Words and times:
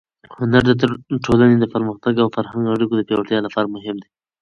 هنر 0.37 0.63
د 0.67 0.71
ټولنې 1.25 1.55
د 1.59 1.65
پرمختګ 1.73 2.13
او 2.19 2.27
فرهنګي 2.35 2.69
اړیکو 2.71 2.93
د 2.97 3.01
پیاوړتیا 3.07 3.39
لپاره 3.43 3.67
مهم 3.75 3.95
دی. 4.03 4.09